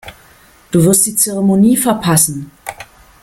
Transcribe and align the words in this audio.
Du 0.71 0.83
wirst 0.83 1.05
die 1.05 1.15
Zeremonie 1.15 1.77
verpassen. 1.77 2.49